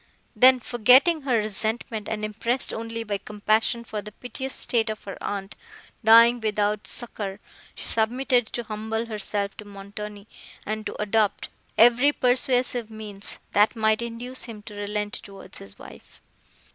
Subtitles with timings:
[0.35, 5.15] Then, forgetting her resentment, and impressed only by compassion for the piteous state of her
[5.23, 5.55] aunt,
[6.03, 7.39] dying without succour,
[7.75, 10.27] she submitted to humble herself to Montoni,
[10.65, 16.19] and to adopt every persuasive means, that might induce him to relent towards his wife.